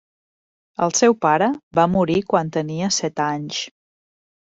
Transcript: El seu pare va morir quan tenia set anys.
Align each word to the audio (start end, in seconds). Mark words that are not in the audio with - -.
El 0.85 0.93
seu 0.99 1.13
pare 1.25 1.49
va 1.79 1.85
morir 1.97 2.15
quan 2.31 2.49
tenia 2.57 2.89
set 2.97 3.21
anys. 3.27 3.61